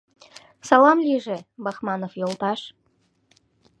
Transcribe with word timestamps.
—Салам 0.67 0.99
лийже, 1.07 1.37
Бахманов 1.63 2.13
йолташ. 2.21 2.61